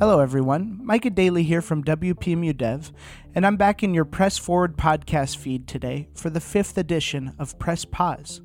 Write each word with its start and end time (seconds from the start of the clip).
Hello, 0.00 0.18
everyone. 0.18 0.80
Micah 0.82 1.08
Daly 1.08 1.44
here 1.44 1.62
from 1.62 1.84
WPMU 1.84 2.56
Dev, 2.56 2.92
and 3.32 3.46
I'm 3.46 3.56
back 3.56 3.84
in 3.84 3.94
your 3.94 4.04
Press 4.04 4.36
Forward 4.36 4.76
podcast 4.76 5.36
feed 5.36 5.68
today 5.68 6.08
for 6.14 6.30
the 6.30 6.40
fifth 6.40 6.76
edition 6.76 7.32
of 7.38 7.56
Press 7.60 7.84
Pause, 7.84 8.40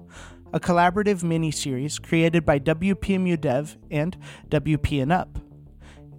a 0.53 0.59
collaborative 0.59 1.23
mini 1.23 1.49
series 1.49 1.97
created 1.97 2.45
by 2.45 2.59
WPMU 2.59 3.41
Dev 3.41 3.77
and 3.89 4.15
WP 4.49 5.01
and 5.01 5.11
Up. 5.11 5.39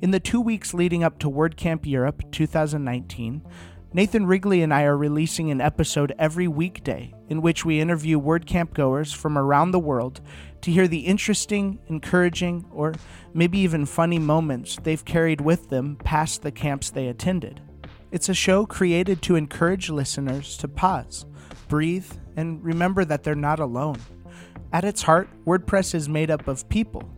In 0.02 0.10
the 0.10 0.18
two 0.18 0.40
weeks 0.40 0.74
leading 0.74 1.04
up 1.04 1.20
to 1.20 1.30
WordCamp 1.30 1.86
Europe 1.86 2.24
2019, 2.32 3.42
Nathan 3.92 4.24
Wrigley 4.26 4.62
and 4.62 4.72
I 4.72 4.84
are 4.84 4.96
releasing 4.96 5.50
an 5.50 5.60
episode 5.60 6.14
every 6.16 6.46
weekday 6.46 7.12
in 7.28 7.42
which 7.42 7.64
we 7.64 7.80
interview 7.80 8.20
WordCamp 8.20 8.72
goers 8.72 9.12
from 9.12 9.36
around 9.36 9.72
the 9.72 9.80
world 9.80 10.20
to 10.60 10.70
hear 10.70 10.86
the 10.86 11.00
interesting, 11.00 11.80
encouraging, 11.88 12.66
or 12.70 12.94
maybe 13.34 13.58
even 13.58 13.84
funny 13.84 14.20
moments 14.20 14.78
they've 14.84 15.04
carried 15.04 15.40
with 15.40 15.70
them 15.70 15.96
past 15.96 16.42
the 16.42 16.52
camps 16.52 16.90
they 16.90 17.08
attended. 17.08 17.62
It's 18.12 18.28
a 18.28 18.34
show 18.34 18.64
created 18.64 19.22
to 19.22 19.34
encourage 19.34 19.90
listeners 19.90 20.56
to 20.58 20.68
pause, 20.68 21.26
breathe, 21.66 22.12
and 22.36 22.62
remember 22.62 23.04
that 23.04 23.24
they're 23.24 23.34
not 23.34 23.58
alone. 23.58 23.98
At 24.72 24.84
its 24.84 25.02
heart, 25.02 25.28
WordPress 25.44 25.96
is 25.96 26.08
made 26.08 26.30
up 26.30 26.46
of 26.46 26.68
people 26.68 27.10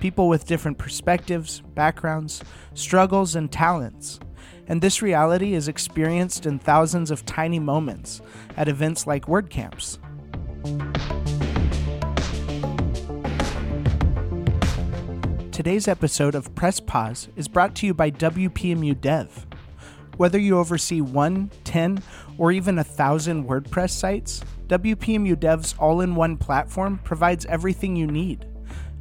people 0.00 0.28
with 0.28 0.46
different 0.46 0.76
perspectives, 0.76 1.60
backgrounds, 1.74 2.42
struggles, 2.74 3.36
and 3.36 3.52
talents 3.52 4.20
and 4.66 4.80
this 4.80 5.02
reality 5.02 5.54
is 5.54 5.68
experienced 5.68 6.46
in 6.46 6.58
thousands 6.58 7.10
of 7.10 7.26
tiny 7.26 7.58
moments 7.58 8.20
at 8.56 8.68
events 8.68 9.06
like 9.06 9.26
WordCamps. 9.26 9.98
Today's 15.52 15.86
episode 15.86 16.34
of 16.34 16.54
Press 16.54 16.80
Pause 16.80 17.28
is 17.36 17.46
brought 17.46 17.74
to 17.76 17.86
you 17.86 17.94
by 17.94 18.10
WPMU 18.10 19.00
Dev. 19.00 19.46
Whether 20.16 20.38
you 20.38 20.58
oversee 20.58 21.00
one, 21.00 21.50
ten, 21.64 22.02
or 22.38 22.52
even 22.52 22.78
a 22.78 22.84
thousand 22.84 23.46
WordPress 23.46 23.90
sites, 23.90 24.42
WPMU 24.68 25.38
Dev's 25.38 25.74
all 25.78 26.00
in 26.00 26.14
one 26.14 26.36
platform 26.36 26.98
provides 27.04 27.46
everything 27.46 27.96
you 27.96 28.06
need. 28.06 28.46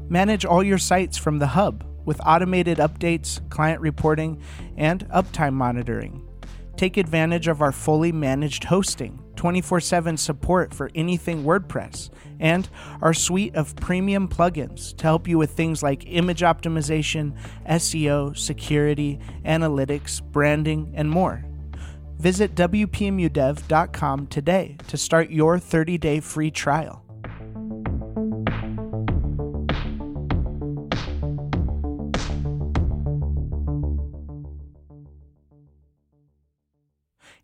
Manage 0.09 0.45
all 0.45 0.63
your 0.63 0.78
sites 0.78 1.17
from 1.17 1.39
the 1.39 1.47
hub 1.47 1.83
with 2.05 2.21
automated 2.25 2.77
updates, 2.77 3.47
client 3.49 3.81
reporting, 3.81 4.41
and 4.77 5.07
uptime 5.09 5.53
monitoring. 5.53 6.27
Take 6.75 6.97
advantage 6.97 7.47
of 7.47 7.61
our 7.61 7.71
fully 7.71 8.11
managed 8.11 8.63
hosting, 8.63 9.23
24 9.35 9.79
7 9.79 10.17
support 10.17 10.73
for 10.73 10.89
anything 10.95 11.43
WordPress, 11.43 12.09
and 12.39 12.67
our 13.01 13.13
suite 13.13 13.55
of 13.55 13.75
premium 13.75 14.27
plugins 14.27 14.95
to 14.97 15.03
help 15.03 15.27
you 15.27 15.37
with 15.37 15.51
things 15.51 15.83
like 15.83 16.03
image 16.07 16.41
optimization, 16.41 17.37
SEO, 17.69 18.35
security, 18.35 19.19
analytics, 19.45 20.21
branding, 20.21 20.91
and 20.95 21.09
more. 21.09 21.45
Visit 22.17 22.55
WPMUDev.com 22.55 24.27
today 24.27 24.77
to 24.88 24.97
start 24.97 25.29
your 25.29 25.59
30 25.59 25.97
day 25.97 26.19
free 26.19 26.51
trial. 26.51 27.02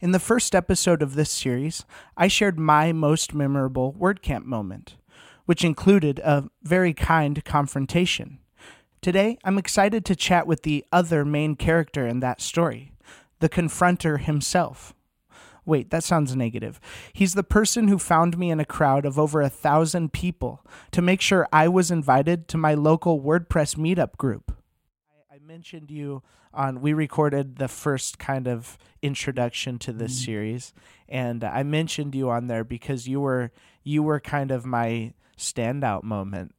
In 0.01 0.13
the 0.13 0.19
first 0.19 0.55
episode 0.55 1.01
of 1.01 1.15
this 1.15 1.29
series, 1.29 1.83
I 2.15 2.29
shared 2.29 2.57
my 2.57 2.93
most 2.93 3.33
memorable 3.33 3.91
WordCamp 3.99 4.45
moment, 4.45 4.95
which 5.45 5.65
included 5.65 6.19
a 6.19 6.49
very 6.63 6.93
kind 6.93 7.43
confrontation. 7.43 8.39
Today, 9.01 9.37
I'm 9.43 9.57
excited 9.57 10.05
to 10.05 10.15
chat 10.15 10.47
with 10.47 10.63
the 10.63 10.85
other 10.93 11.25
main 11.25 11.57
character 11.57 12.07
in 12.07 12.21
that 12.21 12.39
story, 12.39 12.93
the 13.41 13.49
confronter 13.49 14.21
himself. 14.21 14.93
Wait, 15.65 15.89
that 15.89 16.05
sounds 16.05 16.33
negative. 16.33 16.79
He's 17.11 17.33
the 17.33 17.43
person 17.43 17.89
who 17.89 17.99
found 17.99 18.37
me 18.37 18.51
in 18.51 18.61
a 18.61 18.65
crowd 18.65 19.05
of 19.05 19.19
over 19.19 19.41
a 19.41 19.49
thousand 19.49 20.13
people 20.13 20.65
to 20.91 21.01
make 21.01 21.19
sure 21.19 21.45
I 21.51 21.67
was 21.67 21.91
invited 21.91 22.47
to 22.47 22.57
my 22.57 22.73
local 22.73 23.19
WordPress 23.19 23.75
meetup 23.75 24.15
group. 24.15 24.58
I 25.49 25.51
mentioned 25.51 25.89
you 25.89 26.21
on 26.53 26.79
we 26.79 26.93
recorded 26.93 27.55
the 27.55 27.67
first 27.67 28.19
kind 28.19 28.47
of 28.47 28.77
introduction 29.01 29.79
to 29.79 29.91
this 29.91 30.13
mm-hmm. 30.13 30.25
series 30.25 30.73
and 31.07 31.43
I 31.43 31.63
mentioned 31.63 32.13
you 32.13 32.29
on 32.29 32.45
there 32.45 32.63
because 32.63 33.07
you 33.07 33.19
were 33.19 33.51
you 33.83 34.03
were 34.03 34.19
kind 34.19 34.51
of 34.51 34.63
my 34.63 35.13
standout 35.39 36.03
moment. 36.03 36.53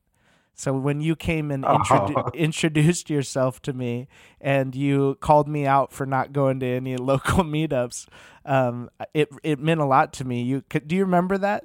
So 0.54 0.72
when 0.72 1.00
you 1.00 1.14
came 1.14 1.52
and 1.52 1.62
introdu- 1.76 2.14
oh. 2.16 2.30
introduced 2.34 3.08
yourself 3.08 3.62
to 3.62 3.72
me 3.72 4.08
and 4.40 4.74
you 4.74 5.16
called 5.20 5.46
me 5.46 5.66
out 5.66 5.92
for 5.92 6.04
not 6.04 6.32
going 6.32 6.58
to 6.58 6.66
any 6.66 6.96
local 7.12 7.44
meetups, 7.44 8.08
um, 8.44 8.90
it 9.14 9.28
it 9.44 9.60
meant 9.60 9.80
a 9.80 9.86
lot 9.86 10.12
to 10.14 10.24
me. 10.24 10.42
You 10.42 10.64
do 10.68 10.96
you 10.96 11.04
remember 11.04 11.38
that? 11.38 11.64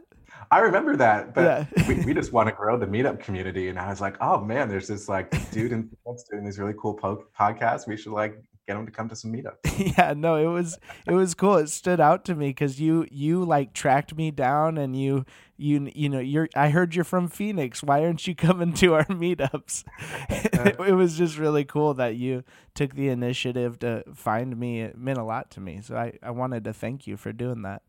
I 0.51 0.59
remember 0.59 0.95
that, 0.97 1.33
but 1.33 1.69
yeah. 1.75 1.85
we, 1.88 2.06
we 2.06 2.13
just 2.13 2.31
want 2.31 2.50
to 2.50 2.56
grow 2.56 2.78
the 2.78 2.85
meetup 2.85 3.19
community. 3.19 3.69
And 3.69 3.79
I 3.79 3.89
was 3.89 4.01
like, 4.01 4.17
oh 4.22 4.41
man, 4.41 4.69
there's 4.69 4.88
this 4.88 5.09
like 5.09 5.31
dude 5.51 5.72
in 5.72 5.89
doing 6.29 6.45
these 6.45 6.59
really 6.59 6.75
cool 6.79 6.94
po- 6.94 7.25
podcasts. 7.38 7.88
We 7.88 7.97
should 7.97 8.13
like 8.13 8.41
get 8.67 8.78
him 8.78 8.85
to 8.85 8.91
come 8.91 9.09
to 9.09 9.16
some 9.16 9.31
meetups. 9.31 9.97
yeah, 9.97 10.13
no, 10.16 10.35
it 10.35 10.51
was 10.51 10.78
it 11.05 11.13
was 11.13 11.34
cool. 11.34 11.57
It 11.57 11.69
stood 11.69 12.00
out 12.00 12.25
to 12.25 12.35
me 12.35 12.50
because 12.50 12.79
you 12.79 13.05
you 13.11 13.44
like 13.44 13.73
tracked 13.73 14.16
me 14.16 14.31
down 14.31 14.78
and 14.78 15.00
you 15.00 15.25
you 15.57 15.89
you 15.94 16.09
know 16.09 16.19
you're 16.19 16.50
I 16.55 16.69
heard 16.69 16.95
you're 16.95 17.03
from 17.03 17.28
Phoenix. 17.28 17.84
Why 17.84 18.03
aren't 18.03 18.25
you 18.28 18.35
coming 18.35 18.73
to 18.73 18.95
our 18.95 19.05
meetups? 19.05 19.84
it, 20.29 20.79
uh. 20.79 20.84
it 20.88 20.94
was 20.94 21.17
just 21.17 21.38
really 21.38 21.66
cool 21.66 21.94
that 21.95 22.16
you 22.16 22.44
took 22.73 22.95
the 22.95 23.09
initiative 23.09 23.79
to 23.79 24.03
find 24.13 24.57
me. 24.57 24.81
It 24.81 24.97
meant 24.97 25.19
a 25.19 25.23
lot 25.23 25.51
to 25.51 25.59
me. 25.59 25.81
So 25.81 25.95
I 25.95 26.13
I 26.22 26.31
wanted 26.31 26.63
to 26.66 26.73
thank 26.73 27.07
you 27.07 27.17
for 27.17 27.31
doing 27.31 27.61
that. 27.63 27.81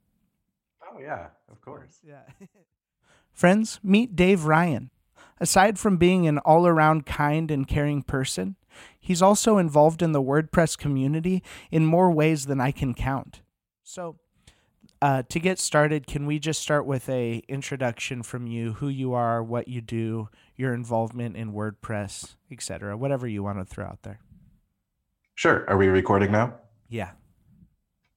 Oh 0.96 1.00
yeah, 1.00 1.28
of 1.50 1.60
course. 1.60 2.00
Yeah. 2.06 2.22
Friends, 3.32 3.80
meet 3.82 4.16
Dave 4.16 4.44
Ryan. 4.44 4.90
Aside 5.38 5.78
from 5.78 5.98
being 5.98 6.26
an 6.26 6.38
all 6.38 6.66
around 6.66 7.04
kind 7.04 7.50
and 7.50 7.68
caring 7.68 8.02
person, 8.02 8.56
he's 8.98 9.20
also 9.20 9.58
involved 9.58 10.00
in 10.00 10.12
the 10.12 10.22
WordPress 10.22 10.78
community 10.78 11.42
in 11.70 11.84
more 11.84 12.10
ways 12.10 12.46
than 12.46 12.60
I 12.60 12.72
can 12.72 12.94
count. 12.94 13.42
So, 13.84 14.16
uh, 15.02 15.24
to 15.28 15.38
get 15.38 15.58
started, 15.58 16.06
can 16.06 16.24
we 16.24 16.38
just 16.38 16.62
start 16.62 16.86
with 16.86 17.08
a 17.10 17.42
introduction 17.48 18.22
from 18.22 18.46
you, 18.46 18.74
who 18.74 18.88
you 18.88 19.12
are, 19.12 19.42
what 19.42 19.68
you 19.68 19.82
do, 19.82 20.30
your 20.56 20.72
involvement 20.72 21.36
in 21.36 21.52
WordPress, 21.52 22.36
etc., 22.50 22.96
whatever 22.96 23.26
you 23.26 23.42
want 23.42 23.58
to 23.58 23.64
throw 23.66 23.84
out 23.84 24.02
there. 24.02 24.20
Sure. 25.34 25.68
Are 25.68 25.76
we 25.76 25.88
recording 25.88 26.32
now? 26.32 26.54
Yeah. 26.88 27.10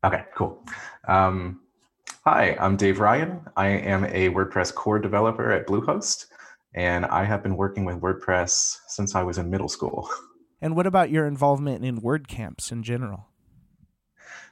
Okay. 0.06 0.24
Cool. 0.34 0.66
Um, 1.06 1.60
Hi, 2.32 2.56
I'm 2.60 2.78
Dave 2.78 3.00
Ryan. 3.00 3.42
I 3.58 3.70
am 3.70 4.06
a 4.06 4.30
WordPress 4.30 4.72
core 4.76 5.00
developer 5.00 5.52
at 5.52 5.66
Bluehost, 5.66 6.28
and 6.76 7.08
I 7.08 7.24
have 7.24 7.42
been 7.42 7.58
working 7.58 7.86
with 7.86 8.02
WordPress 8.02 8.78
since 8.88 9.16
I 9.16 9.24
was 9.24 9.40
in 9.40 9.50
middle 9.50 9.68
school. 9.68 10.08
And 10.62 10.76
what 10.76 10.86
about 10.86 11.10
your 11.10 11.26
involvement 11.26 11.84
in 11.84 12.02
WordCamps 12.02 12.72
in 12.72 12.84
general? 12.84 13.30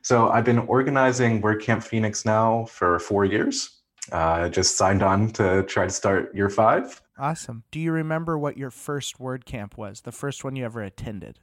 So 0.02 0.30
I've 0.30 0.44
been 0.44 0.58
organizing 0.58 1.40
WordCamp 1.40 1.84
Phoenix 1.84 2.26
now 2.26 2.66
for 2.66 2.98
four 2.98 3.26
years. 3.26 3.82
I 4.12 4.42
uh, 4.42 4.50
just 4.50 4.76
signed 4.76 5.04
on 5.04 5.30
to 5.34 5.62
try 5.64 5.84
to 5.84 5.92
start 5.92 6.34
year 6.34 6.50
five. 6.50 7.00
Awesome. 7.20 7.64
Do 7.70 7.80
you 7.80 7.92
remember 7.92 8.40
what 8.40 8.58
your 8.58 8.72
first 8.72 9.20
WordCamp 9.20 9.78
was, 9.78 10.02
the 10.02 10.12
first 10.12 10.44
one 10.44 10.56
you 10.56 10.66
ever 10.66 10.82
attended? 10.82 11.38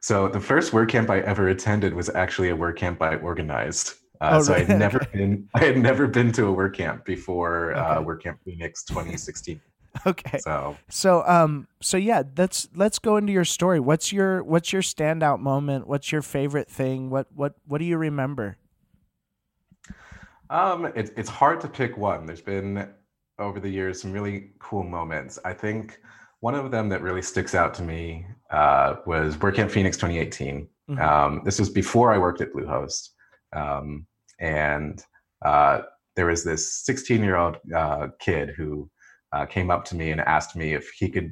So 0.00 0.28
the 0.28 0.40
first 0.40 0.72
WordCamp 0.72 1.08
I 1.08 1.20
ever 1.20 1.48
attended 1.48 1.94
was 1.94 2.10
actually 2.10 2.50
a 2.50 2.56
WordCamp 2.56 3.00
I 3.00 3.16
organized. 3.16 3.94
Uh, 4.20 4.30
oh, 4.34 4.42
so 4.42 4.54
I 4.54 4.60
had 4.60 4.78
never 4.78 5.00
been 5.12 5.48
I 5.54 5.64
had 5.64 5.78
never 5.78 6.06
been 6.06 6.32
to 6.32 6.48
a 6.48 6.54
WordCamp 6.54 7.04
before 7.04 7.74
uh, 7.74 7.80
okay. 7.80 8.00
uh, 8.00 8.02
WordCamp 8.02 8.38
Phoenix 8.44 8.84
2016. 8.88 9.60
Okay. 10.06 10.38
So 10.38 10.76
so 10.88 11.26
um 11.26 11.66
so 11.80 11.96
yeah, 11.96 12.22
let's 12.36 12.68
let's 12.74 12.98
go 12.98 13.16
into 13.16 13.32
your 13.32 13.44
story. 13.44 13.80
What's 13.80 14.12
your 14.12 14.42
what's 14.44 14.72
your 14.72 14.82
standout 14.82 15.40
moment? 15.40 15.86
What's 15.86 16.12
your 16.12 16.22
favorite 16.22 16.68
thing? 16.68 17.10
What 17.10 17.26
what 17.34 17.54
what 17.66 17.78
do 17.78 17.84
you 17.84 17.96
remember? 17.96 18.56
Um, 20.50 20.92
it's 20.96 21.10
it's 21.16 21.28
hard 21.28 21.60
to 21.60 21.68
pick 21.68 21.96
one. 21.96 22.26
There's 22.26 22.40
been 22.40 22.88
over 23.38 23.58
the 23.58 23.68
years 23.68 24.02
some 24.02 24.12
really 24.12 24.50
cool 24.58 24.82
moments. 24.82 25.38
I 25.44 25.54
think 25.54 25.98
one 26.40 26.54
of 26.54 26.70
them 26.70 26.88
that 26.88 27.02
really 27.02 27.22
sticks 27.22 27.54
out 27.54 27.72
to 27.74 27.82
me 27.82 28.26
uh, 28.50 28.96
was 29.06 29.36
WordCamp 29.36 29.70
Phoenix 29.70 29.96
2018. 29.96 30.68
Mm-hmm. 30.90 31.00
Um, 31.00 31.42
this 31.44 31.58
was 31.58 31.70
before 31.70 32.12
I 32.12 32.18
worked 32.18 32.40
at 32.40 32.52
Bluehost. 32.52 33.10
Um, 33.52 34.06
and 34.40 35.04
uh, 35.44 35.82
there 36.16 36.26
was 36.26 36.44
this 36.44 36.74
16 36.84 37.22
year 37.22 37.36
old 37.36 37.56
uh, 37.74 38.08
kid 38.18 38.50
who 38.56 38.90
uh, 39.32 39.46
came 39.46 39.70
up 39.70 39.84
to 39.86 39.96
me 39.96 40.10
and 40.10 40.20
asked 40.20 40.56
me 40.56 40.74
if 40.74 40.90
he 40.98 41.08
could 41.08 41.30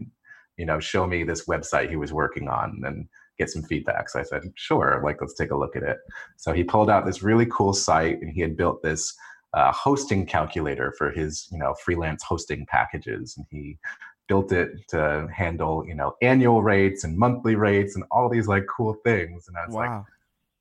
you 0.56 0.66
know 0.66 0.78
show 0.78 1.06
me 1.06 1.24
this 1.24 1.46
website 1.46 1.88
he 1.88 1.96
was 1.96 2.12
working 2.12 2.48
on 2.48 2.80
and 2.84 3.08
get 3.38 3.50
some 3.50 3.62
feedback 3.62 4.08
so 4.08 4.18
i 4.18 4.22
said 4.22 4.42
sure 4.56 5.00
like 5.04 5.18
let's 5.20 5.34
take 5.34 5.50
a 5.50 5.56
look 5.56 5.76
at 5.76 5.82
it. 5.82 5.98
So 6.36 6.52
he 6.52 6.64
pulled 6.64 6.90
out 6.90 7.06
this 7.06 7.22
really 7.22 7.46
cool 7.46 7.72
site 7.72 8.20
and 8.20 8.30
he 8.30 8.40
had 8.40 8.56
built 8.56 8.82
this 8.82 9.14
uh, 9.54 9.72
hosting 9.72 10.26
calculator 10.26 10.92
for 10.96 11.10
his 11.10 11.48
you 11.50 11.58
know 11.58 11.74
freelance 11.84 12.22
hosting 12.22 12.66
packages. 12.66 13.34
And 13.36 13.46
he 13.50 13.78
built 14.28 14.52
it 14.52 14.70
to 14.88 15.26
handle 15.34 15.84
you 15.86 15.94
know 15.94 16.14
annual 16.22 16.62
rates 16.62 17.04
and 17.04 17.16
monthly 17.16 17.54
rates 17.54 17.94
and 17.96 18.04
all 18.10 18.28
these 18.28 18.48
like 18.48 18.66
cool 18.66 18.94
things. 19.04 19.48
And 19.48 19.56
i 19.56 19.66
was 19.66 19.74
wow. 19.74 19.96
like 19.96 20.06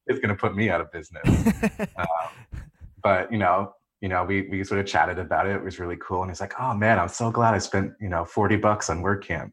it's 0.08 0.20
going 0.20 0.30
to 0.30 0.36
put 0.36 0.56
me 0.56 0.70
out 0.70 0.82
of 0.82 0.92
business. 0.92 1.24
Um, 1.98 2.66
but 3.04 3.32
you 3.32 3.38
know 3.38 3.74
you 4.02 4.10
know 4.10 4.24
we 4.24 4.48
we 4.50 4.64
sort 4.64 4.80
of 4.80 4.86
chatted 4.86 5.20
about 5.20 5.48
it. 5.48 5.56
It 5.56 5.64
was 5.64 5.80
really 5.80 5.98
cool. 6.00 6.22
And 6.22 6.32
he's 6.32 6.42
like 6.42 6.54
oh 6.60 6.74
man 6.76 7.00
i'm 7.00 7.08
so 7.10 7.32
glad 7.32 7.54
i 7.54 7.58
spent 7.58 7.94
you 8.00 8.10
know 8.10 8.26
40 8.26 8.58
bucks 8.58 8.90
on 8.90 9.02
wordcamp. 9.02 9.52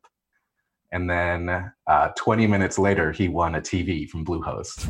And 0.92 1.10
then 1.10 1.72
uh, 1.88 2.08
20 2.16 2.46
minutes 2.46 2.78
later 2.78 3.12
he 3.12 3.28
won 3.28 3.56
a 3.56 3.60
tv 3.60 4.08
from 4.08 4.24
bluehost. 4.24 4.88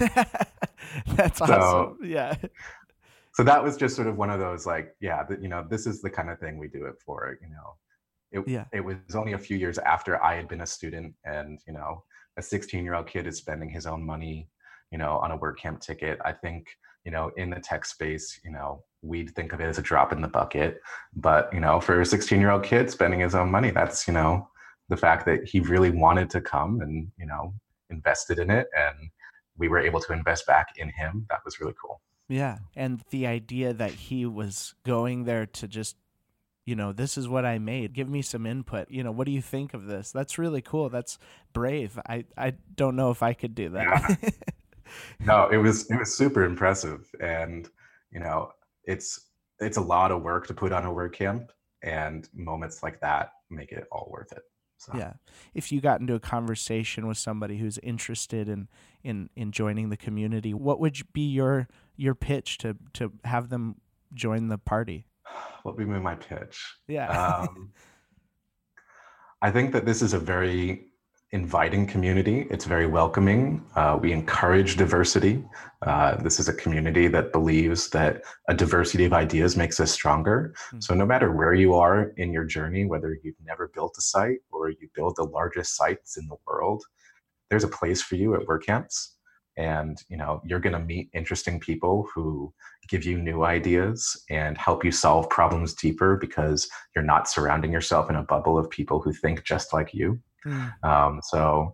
That's 1.16 1.38
so, 1.38 1.44
awesome. 1.44 1.98
Yeah. 2.04 2.34
so 3.34 3.42
that 3.42 3.62
was 3.62 3.76
just 3.76 3.96
sort 3.96 4.08
of 4.08 4.16
one 4.16 4.30
of 4.30 4.40
those 4.40 4.66
like 4.66 4.94
yeah 5.00 5.22
you 5.40 5.48
know 5.48 5.66
this 5.68 5.86
is 5.86 6.02
the 6.02 6.10
kind 6.10 6.30
of 6.30 6.38
thing 6.38 6.58
we 6.58 6.68
do 6.68 6.86
it 6.86 6.96
for 7.04 7.38
you 7.40 7.48
know. 7.48 7.76
It, 8.34 8.48
yeah. 8.48 8.64
it 8.72 8.80
was 8.80 8.96
only 9.14 9.34
a 9.34 9.38
few 9.38 9.56
years 9.56 9.78
after 9.78 10.20
I 10.22 10.34
had 10.34 10.48
been 10.48 10.62
a 10.62 10.66
student, 10.66 11.14
and 11.24 11.60
you 11.68 11.72
know, 11.72 12.02
a 12.36 12.42
16 12.42 12.84
year 12.84 12.94
old 12.94 13.06
kid 13.06 13.28
is 13.28 13.36
spending 13.36 13.70
his 13.70 13.86
own 13.86 14.04
money, 14.04 14.48
you 14.94 14.98
know, 14.98 15.18
on 15.24 15.32
a 15.32 15.36
WordCamp 15.36 15.80
ticket. 15.80 16.20
I 16.24 16.30
think 16.30 16.68
you 17.04 17.10
know, 17.10 17.32
in 17.36 17.50
the 17.50 17.58
tech 17.58 17.84
space, 17.84 18.40
you 18.44 18.52
know, 18.52 18.84
we'd 19.02 19.34
think 19.34 19.52
of 19.52 19.60
it 19.60 19.64
as 19.64 19.76
a 19.76 19.82
drop 19.82 20.12
in 20.12 20.22
the 20.22 20.28
bucket, 20.28 20.80
but 21.16 21.52
you 21.52 21.58
know, 21.58 21.80
for 21.80 22.00
a 22.00 22.06
16 22.06 22.40
year 22.40 22.50
old 22.52 22.62
kid 22.62 22.88
spending 22.88 23.18
his 23.18 23.34
own 23.34 23.50
money, 23.50 23.72
that's 23.72 24.06
you 24.06 24.14
know, 24.14 24.48
the 24.88 24.96
fact 24.96 25.26
that 25.26 25.48
he 25.48 25.58
really 25.58 25.90
wanted 25.90 26.30
to 26.30 26.40
come 26.40 26.80
and 26.80 27.08
you 27.18 27.26
know, 27.26 27.52
invested 27.90 28.38
in 28.38 28.52
it, 28.52 28.68
and 28.78 29.10
we 29.58 29.66
were 29.66 29.80
able 29.80 29.98
to 29.98 30.12
invest 30.12 30.46
back 30.46 30.68
in 30.76 30.90
him. 30.90 31.26
That 31.28 31.40
was 31.44 31.58
really 31.58 31.74
cool. 31.82 32.00
Yeah. 32.28 32.58
And 32.76 33.02
the 33.10 33.26
idea 33.26 33.72
that 33.72 33.90
he 33.90 34.24
was 34.26 34.76
going 34.84 35.24
there 35.24 35.44
to 35.46 35.66
just 35.66 35.96
you 36.66 36.76
know, 36.76 36.92
this 36.92 37.18
is 37.18 37.28
what 37.28 37.44
I 37.44 37.58
made. 37.58 37.92
Give 37.92 38.08
me 38.08 38.22
some 38.22 38.46
input. 38.46 38.90
You 38.90 39.02
know, 39.02 39.10
what 39.10 39.26
do 39.26 39.32
you 39.32 39.42
think 39.42 39.74
of 39.74 39.86
this? 39.86 40.12
That's 40.12 40.38
really 40.38 40.62
cool. 40.62 40.88
That's 40.88 41.18
brave. 41.52 41.98
I 42.06 42.26
I 42.38 42.54
don't 42.74 42.96
know 42.96 43.10
if 43.10 43.24
I 43.24 43.32
could 43.34 43.56
do 43.56 43.70
that. 43.70 44.18
Yeah. 44.22 44.30
no, 45.20 45.48
it 45.48 45.58
was 45.58 45.90
it 45.90 45.98
was 45.98 46.14
super 46.14 46.44
impressive, 46.44 47.10
and 47.20 47.68
you 48.10 48.20
know, 48.20 48.50
it's 48.84 49.28
it's 49.60 49.76
a 49.76 49.82
lot 49.82 50.10
of 50.10 50.22
work 50.22 50.46
to 50.48 50.54
put 50.54 50.72
on 50.72 50.84
a 50.84 50.92
WordCamp, 50.92 51.48
and 51.82 52.28
moments 52.34 52.82
like 52.82 53.00
that 53.00 53.32
make 53.50 53.72
it 53.72 53.86
all 53.92 54.08
worth 54.10 54.32
it. 54.32 54.42
So. 54.78 54.92
Yeah, 54.96 55.14
if 55.54 55.72
you 55.72 55.80
got 55.80 56.00
into 56.00 56.14
a 56.14 56.20
conversation 56.20 57.06
with 57.06 57.16
somebody 57.16 57.56
who's 57.58 57.78
interested 57.78 58.48
in 58.48 58.68
in 59.02 59.30
in 59.36 59.52
joining 59.52 59.88
the 59.88 59.96
community, 59.96 60.52
what 60.52 60.80
would 60.80 60.96
be 61.12 61.22
your 61.22 61.68
your 61.96 62.14
pitch 62.14 62.58
to 62.58 62.76
to 62.94 63.12
have 63.24 63.48
them 63.48 63.76
join 64.14 64.48
the 64.48 64.58
party? 64.58 65.06
what 65.62 65.76
would 65.76 65.88
be 65.88 65.92
my 65.98 66.14
pitch? 66.14 66.76
Yeah. 66.86 67.08
um, 67.08 67.72
I 69.42 69.50
think 69.50 69.72
that 69.72 69.84
this 69.84 70.02
is 70.02 70.12
a 70.12 70.18
very 70.18 70.86
inviting 71.34 71.84
community. 71.84 72.46
It's 72.48 72.64
very 72.64 72.86
welcoming. 72.86 73.60
Uh, 73.74 73.98
we 74.00 74.12
encourage 74.12 74.76
diversity. 74.76 75.44
Uh, 75.82 76.14
this 76.22 76.38
is 76.38 76.48
a 76.48 76.54
community 76.54 77.08
that 77.08 77.32
believes 77.32 77.90
that 77.90 78.22
a 78.48 78.54
diversity 78.54 79.04
of 79.04 79.12
ideas 79.12 79.56
makes 79.56 79.80
us 79.80 79.90
stronger. 79.90 80.54
Mm-hmm. 80.68 80.80
So, 80.80 80.94
no 80.94 81.04
matter 81.04 81.32
where 81.32 81.52
you 81.52 81.74
are 81.74 82.12
in 82.18 82.32
your 82.32 82.44
journey, 82.44 82.84
whether 82.84 83.18
you've 83.24 83.34
never 83.44 83.68
built 83.74 83.96
a 83.98 84.00
site 84.00 84.38
or 84.52 84.70
you 84.70 84.88
build 84.94 85.16
the 85.16 85.24
largest 85.24 85.76
sites 85.76 86.16
in 86.16 86.28
the 86.28 86.36
world, 86.46 86.84
there's 87.50 87.64
a 87.64 87.68
place 87.68 88.00
for 88.00 88.14
you 88.14 88.36
at 88.36 88.46
WordCamps 88.46 89.14
and 89.56 90.02
you 90.08 90.16
know 90.16 90.40
you're 90.44 90.60
going 90.60 90.72
to 90.72 90.80
meet 90.80 91.08
interesting 91.14 91.60
people 91.60 92.08
who 92.12 92.52
give 92.88 93.04
you 93.04 93.18
new 93.18 93.44
ideas 93.44 94.24
and 94.28 94.58
help 94.58 94.84
you 94.84 94.90
solve 94.90 95.28
problems 95.30 95.74
deeper 95.74 96.16
because 96.16 96.68
you're 96.94 97.04
not 97.04 97.28
surrounding 97.28 97.72
yourself 97.72 98.10
in 98.10 98.16
a 98.16 98.22
bubble 98.22 98.58
of 98.58 98.68
people 98.70 99.00
who 99.00 99.12
think 99.12 99.44
just 99.44 99.72
like 99.72 99.94
you. 99.94 100.20
Um, 100.82 101.20
so 101.22 101.72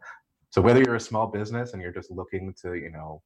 so 0.51 0.61
whether 0.61 0.81
you're 0.81 0.97
a 0.97 1.01
small 1.01 1.27
business 1.27 1.73
and 1.73 1.83
you're 1.83 1.93
just 1.93 2.11
looking 2.11 2.55
to 2.63 2.75
you 2.75 2.91
know 2.91 3.23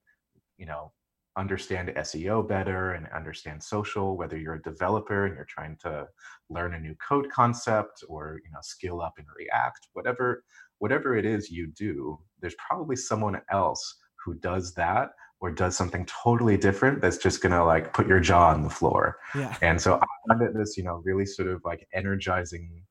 you 0.59 0.67
know 0.67 0.93
understand 1.37 1.89
seo 1.99 2.47
better 2.47 2.93
and 2.93 3.09
understand 3.15 3.61
social 3.61 4.17
whether 4.17 4.39
you're 4.39 4.55
a 4.55 4.63
developer 4.63 5.27
and 5.27 5.35
you're 5.35 5.47
trying 5.47 5.77
to 5.77 6.07
learn 6.49 6.75
a 6.75 6.81
new 6.81 6.95
code 6.97 7.29
concept 7.31 8.05
or 8.09 8.41
you 8.45 8.51
know 8.53 8.61
skill 8.63 9.03
up 9.03 9.15
in 9.19 9.25
react 9.37 9.89
whatever 9.95 10.45
whatever 10.79 11.17
it 11.17 11.25
is 11.25 11.51
you 11.51 11.67
do 11.77 12.17
there's 12.41 12.55
probably 12.69 12.95
someone 12.95 13.41
else 13.51 13.97
who 14.25 14.35
does 14.35 14.73
that 14.75 15.11
or 15.45 15.51
does 15.51 15.77
something 15.77 16.07
totally 16.07 16.57
different 16.57 17.03
that's 17.03 17.19
just 17.19 17.43
gonna 17.43 17.63
like 17.63 17.93
put 17.93 18.07
your 18.07 18.19
jaw 18.19 18.49
on 18.49 18.63
the 18.63 18.71
floor. 18.71 19.19
Yeah. 19.35 19.55
And 19.61 19.79
so 19.79 19.97
I 19.97 20.07
find 20.27 20.43
it 20.43 20.57
this, 20.57 20.79
you 20.79 20.85
know, 20.85 21.03
really 21.05 21.27
sort 21.27 21.49
of 21.49 21.61
like 21.67 21.87
energizing, 21.93 22.83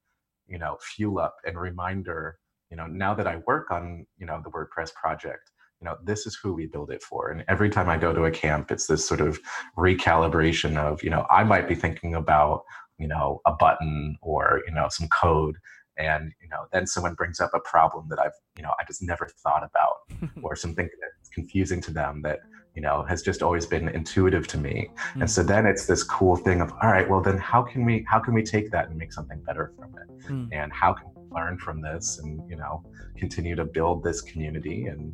you 0.48 0.60
know, 0.60 0.78
fuel 0.80 1.18
up 1.18 1.36
and 1.46 1.60
reminder, 1.60 2.38
you 2.74 2.78
know, 2.78 2.88
now 2.88 3.14
that 3.14 3.28
I 3.28 3.36
work 3.46 3.70
on, 3.70 4.08
you 4.18 4.26
know, 4.26 4.42
the 4.44 4.50
WordPress 4.50 4.96
project, 4.96 5.52
you 5.80 5.86
know, 5.86 5.96
this 6.04 6.26
is 6.26 6.36
who 6.42 6.56
we 6.56 6.66
build 6.66 6.90
it 6.90 7.04
for. 7.04 7.30
And 7.30 7.46
every 7.48 7.70
time 7.70 7.88
I 7.88 7.98
go 7.98 8.12
to 8.12 8.26
a 8.26 8.32
camp, 8.32 8.72
it's 8.72 8.88
this 8.88 9.08
sort 9.08 9.22
of 9.22 9.40
recalibration 9.78 10.76
of, 10.76 11.04
you 11.04 11.12
know, 11.12 11.28
I 11.30 11.44
might 11.44 11.68
be 11.68 11.76
thinking 11.76 12.16
about, 12.16 12.64
you 12.98 13.08
know, 13.08 13.42
a 13.46 13.52
button 13.52 14.18
or, 14.24 14.64
you 14.66 14.74
know, 14.74 14.88
some 14.90 15.08
code 15.10 15.58
and 15.96 16.32
you 16.42 16.50
know 16.50 16.66
then 16.72 16.88
someone 16.88 17.14
brings 17.14 17.40
up 17.40 17.52
a 17.54 17.60
problem 17.60 18.08
that 18.10 18.18
i've 18.18 18.32
you 18.58 18.64
know 18.64 18.72
i 18.80 18.84
just 18.88 19.04
never 19.04 19.30
thought 19.44 19.62
about 19.64 20.32
or 20.42 20.56
something 20.56 20.90
that's 21.00 21.30
confusing 21.30 21.80
to 21.80 21.92
them 21.92 22.24
that 22.24 22.40
you 22.76 22.82
know 22.82 23.04
has 23.08 23.22
just 23.22 23.44
always 23.44 23.66
been 23.66 23.88
intuitive 23.90 24.48
to 24.48 24.58
me 24.58 24.90
mm. 25.14 25.22
and 25.22 25.30
so 25.30 25.44
then 25.44 25.66
it's 25.66 25.86
this 25.86 26.04
cool 26.04 26.36
thing 26.36 26.62
of 26.62 26.72
all 26.82 26.90
right 26.90 27.10
well 27.10 27.22
then 27.22 27.38
how 27.38 27.62
can 27.62 27.86
we 27.86 28.06
how 28.08 28.20
can 28.20 28.34
we 28.34 28.42
take 28.42 28.72
that 28.72 28.90
and 28.90 28.98
make 28.98 29.14
something 29.14 29.40
better 29.42 29.74
from 29.78 29.94
it 29.98 30.28
mm. 30.28 30.48
and 30.52 30.72
how 30.74 30.94
can 30.94 31.08
we 31.16 31.22
learn 31.36 31.58
from 31.58 31.82
this 31.82 32.20
and 32.20 32.42
you 32.50 32.56
know 32.56 32.84
continue 33.16 33.56
to 33.56 33.66
build 33.66 34.04
this 34.04 34.22
community 34.22 34.88
and 34.88 35.14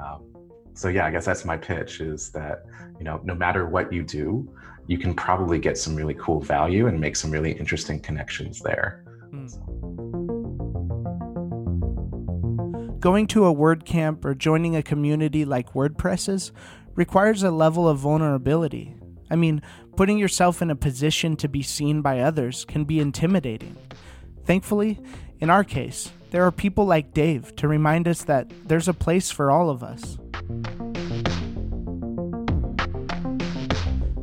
um, 0.00 0.24
so 0.74 0.88
yeah 0.88 1.06
i 1.06 1.10
guess 1.10 1.24
that's 1.24 1.44
my 1.44 1.56
pitch 1.56 2.00
is 2.00 2.30
that 2.30 2.64
you 2.98 3.04
know 3.04 3.20
no 3.24 3.34
matter 3.34 3.66
what 3.66 3.92
you 3.92 4.02
do 4.02 4.48
you 4.88 4.98
can 4.98 5.14
probably 5.14 5.58
get 5.58 5.78
some 5.78 5.94
really 5.94 6.14
cool 6.14 6.40
value 6.40 6.86
and 6.88 7.00
make 7.00 7.16
some 7.16 7.30
really 7.30 7.52
interesting 7.52 8.00
connections 8.00 8.60
there 8.60 9.04
mm. 9.32 9.50
so. 9.50 9.82
Going 13.02 13.26
to 13.28 13.46
a 13.46 13.52
WordCamp 13.52 14.24
or 14.24 14.32
joining 14.32 14.76
a 14.76 14.82
community 14.82 15.44
like 15.44 15.72
WordPress's 15.72 16.52
requires 16.94 17.42
a 17.42 17.50
level 17.50 17.88
of 17.88 17.98
vulnerability. 17.98 18.94
I 19.30 19.36
mean, 19.36 19.62
putting 19.96 20.18
yourself 20.18 20.60
in 20.60 20.70
a 20.70 20.76
position 20.76 21.36
to 21.36 21.48
be 21.48 21.62
seen 21.62 22.02
by 22.02 22.20
others 22.20 22.64
can 22.64 22.84
be 22.84 23.00
intimidating. 23.00 23.76
Thankfully, 24.44 25.00
in 25.40 25.50
our 25.50 25.64
case, 25.64 26.12
there 26.30 26.44
are 26.44 26.52
people 26.52 26.86
like 26.86 27.14
Dave 27.14 27.54
to 27.56 27.68
remind 27.68 28.08
us 28.08 28.24
that 28.24 28.50
there's 28.66 28.88
a 28.88 28.94
place 28.94 29.30
for 29.30 29.50
all 29.50 29.70
of 29.70 29.82
us. 29.82 30.18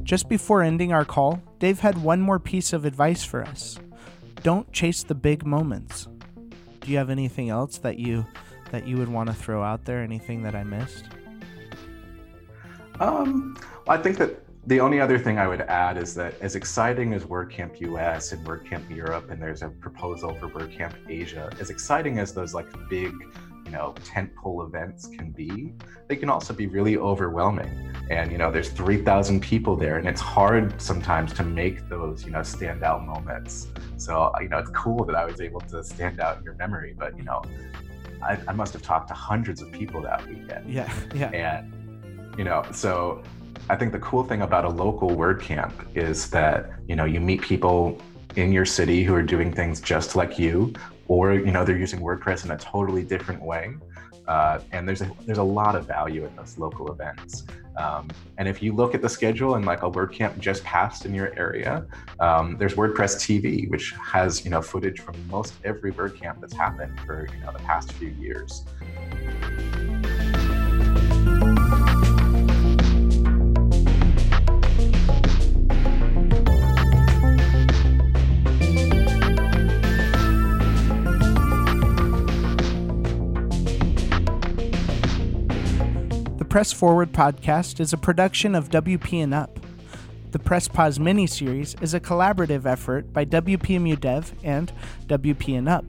Just 0.03 0.27
before 0.27 0.63
ending 0.63 0.91
our 0.91 1.05
call, 1.05 1.41
Dave 1.59 1.81
had 1.81 2.01
one 2.01 2.19
more 2.19 2.39
piece 2.39 2.73
of 2.73 2.83
advice 2.83 3.23
for 3.23 3.43
us. 3.43 3.77
Don't 4.41 4.71
chase 4.71 5.03
the 5.03 5.13
big 5.13 5.45
moments. 5.45 6.07
Do 6.81 6.91
you 6.91 6.97
have 6.97 7.11
anything 7.11 7.49
else 7.49 7.77
that 7.79 7.99
you 7.99 8.25
that 8.71 8.87
you 8.87 8.97
would 8.97 9.09
want 9.09 9.29
to 9.29 9.35
throw 9.35 9.61
out 9.61 9.85
there? 9.85 10.01
Anything 10.01 10.41
that 10.43 10.55
I 10.55 10.63
missed? 10.63 11.05
Um, 12.99 13.57
I 13.87 13.97
think 13.97 14.17
that 14.17 14.43
the 14.67 14.79
only 14.79 14.99
other 14.99 15.17
thing 15.17 15.39
I 15.39 15.47
would 15.47 15.61
add 15.61 15.97
is 15.97 16.13
that 16.15 16.39
as 16.41 16.55
exciting 16.55 17.13
as 17.13 17.23
WordCamp 17.23 17.79
US 17.81 18.33
and 18.33 18.45
WordCamp 18.45 18.93
Europe, 18.93 19.31
and 19.31 19.41
there's 19.41 19.61
a 19.61 19.69
proposal 19.69 20.35
for 20.35 20.49
WordCamp 20.49 20.93
Asia, 21.09 21.49
as 21.59 21.69
exciting 21.69 22.19
as 22.19 22.33
those 22.33 22.53
like 22.53 22.67
big, 22.89 23.13
you 23.65 23.71
know, 23.71 23.95
tentpole 24.03 24.67
events 24.67 25.07
can 25.07 25.31
be, 25.31 25.73
they 26.07 26.15
can 26.15 26.29
also 26.29 26.53
be 26.53 26.67
really 26.67 26.97
overwhelming. 26.97 27.93
And 28.09 28.31
you 28.31 28.37
know, 28.37 28.51
there's 28.51 28.69
3,000 28.69 29.39
people 29.39 29.75
there, 29.75 29.97
and 29.97 30.07
it's 30.07 30.21
hard 30.21 30.79
sometimes 30.81 31.31
to 31.33 31.43
make 31.43 31.87
those, 31.87 32.25
you 32.25 32.31
know, 32.31 32.39
standout 32.39 33.05
moments. 33.05 33.67
So 33.97 34.31
you 34.41 34.49
know, 34.49 34.57
it's 34.57 34.71
cool 34.71 35.05
that 35.05 35.15
I 35.15 35.25
was 35.25 35.39
able 35.39 35.61
to 35.61 35.83
stand 35.83 36.19
out 36.19 36.37
in 36.37 36.43
your 36.43 36.55
memory, 36.55 36.95
but 36.97 37.17
you 37.17 37.23
know, 37.23 37.41
I, 38.21 38.37
I 38.47 38.51
must 38.51 38.73
have 38.73 38.81
talked 38.81 39.07
to 39.07 39.13
hundreds 39.13 39.61
of 39.61 39.71
people 39.71 40.01
that 40.01 40.27
weekend. 40.27 40.69
Yeah, 40.69 40.91
yeah. 41.15 41.29
And, 41.29 41.78
you 42.39 42.45
know, 42.45 42.63
so 42.71 43.21
I 43.69 43.75
think 43.75 43.91
the 43.91 43.99
cool 43.99 44.23
thing 44.23 44.43
about 44.43 44.63
a 44.63 44.69
local 44.69 45.09
WordCamp 45.09 45.73
is 45.93 46.29
that, 46.29 46.69
you 46.87 46.95
know, 46.95 47.03
you 47.03 47.19
meet 47.19 47.41
people 47.41 48.01
in 48.37 48.53
your 48.53 48.63
city 48.63 49.03
who 49.03 49.13
are 49.13 49.21
doing 49.21 49.51
things 49.51 49.81
just 49.81 50.15
like 50.15 50.39
you, 50.39 50.73
or, 51.09 51.33
you 51.33 51.51
know, 51.51 51.65
they're 51.65 51.77
using 51.77 51.99
WordPress 51.99 52.45
in 52.45 52.51
a 52.51 52.57
totally 52.57 53.03
different 53.03 53.41
way. 53.41 53.73
Uh, 54.25 54.61
and 54.71 54.87
there's 54.87 55.01
a, 55.01 55.11
there's 55.25 55.39
a 55.39 55.43
lot 55.43 55.75
of 55.75 55.85
value 55.85 56.23
in 56.23 56.33
those 56.37 56.57
local 56.57 56.89
events. 56.93 57.43
Um, 57.75 58.07
and 58.37 58.47
if 58.47 58.63
you 58.63 58.73
look 58.73 58.95
at 58.95 59.01
the 59.01 59.09
schedule 59.09 59.55
and 59.55 59.65
like 59.65 59.83
a 59.83 59.91
WordCamp 59.91 60.39
just 60.39 60.63
passed 60.63 61.05
in 61.05 61.13
your 61.13 61.37
area, 61.37 61.85
um, 62.21 62.55
there's 62.57 62.75
WordPress 62.75 63.17
TV, 63.17 63.69
which 63.69 63.91
has 63.91 64.45
you 64.45 64.51
know 64.51 64.61
footage 64.61 65.01
from 65.01 65.15
most 65.29 65.55
every 65.65 65.91
WordCamp 65.91 66.39
that's 66.39 66.55
happened 66.55 66.97
for 67.01 67.27
you 67.33 67.41
know 67.41 67.51
the 67.51 67.59
past 67.59 67.91
few 67.93 68.09
years. 68.09 68.63
Press 86.59 86.73
Forward 86.73 87.13
podcast 87.13 87.79
is 87.79 87.93
a 87.93 87.97
production 87.97 88.53
of 88.53 88.69
WP 88.69 89.23
and 89.23 89.33
Up. 89.33 89.61
The 90.31 90.39
Press 90.39 90.67
Pause 90.67 90.99
mini-series 90.99 91.77
is 91.81 91.93
a 91.93 92.01
collaborative 92.01 92.65
effort 92.65 93.13
by 93.13 93.23
WPMU 93.23 93.97
Dev 93.97 94.33
and 94.43 94.69
WP 95.07 95.57
and 95.57 95.69
Up. 95.69 95.85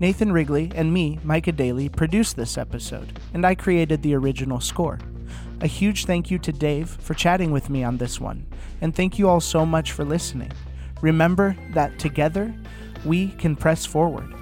Nathan 0.00 0.32
Wrigley 0.32 0.72
and 0.74 0.92
me, 0.92 1.20
Micah 1.22 1.52
Daly, 1.52 1.88
produced 1.88 2.34
this 2.34 2.58
episode, 2.58 3.20
and 3.32 3.46
I 3.46 3.54
created 3.54 4.02
the 4.02 4.16
original 4.16 4.58
score. 4.58 4.98
A 5.60 5.68
huge 5.68 6.04
thank 6.04 6.32
you 6.32 6.38
to 6.40 6.50
Dave 6.50 6.88
for 6.88 7.14
chatting 7.14 7.52
with 7.52 7.70
me 7.70 7.84
on 7.84 7.98
this 7.98 8.18
one, 8.20 8.44
and 8.80 8.92
thank 8.92 9.20
you 9.20 9.28
all 9.28 9.40
so 9.40 9.64
much 9.64 9.92
for 9.92 10.04
listening. 10.04 10.50
Remember 11.00 11.56
that 11.74 12.00
together, 12.00 12.52
we 13.04 13.28
can 13.28 13.54
press 13.54 13.86
forward. 13.86 14.41